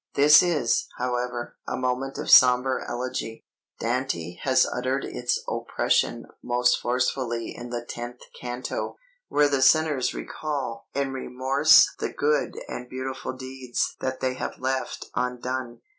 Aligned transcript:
This 0.15 0.41
is, 0.41 0.87
however, 0.97 1.57
a 1.67 1.77
moment 1.77 2.17
of 2.17 2.31
sombre 2.31 2.89
elegy. 2.89 3.45
Dante 3.79 4.35
has 4.41 4.65
uttered 4.65 5.05
its 5.05 5.39
oppression 5.47 6.25
most 6.41 6.77
forcefully 6.79 7.55
in 7.55 7.69
the 7.69 7.85
tenth 7.85 8.21
canto, 8.41 8.97
where 9.27 9.47
the 9.47 9.61
sinners 9.61 10.15
recall 10.15 10.87
in 10.95 11.13
remorse 11.13 11.87
the 11.99 12.09
good 12.09 12.59
and 12.67 12.89
beautiful 12.89 13.33
deeds 13.33 13.95
that 13.99 14.21
they 14.21 14.33
have 14.33 14.57
left 14.57 15.05
undone. 15.13 15.81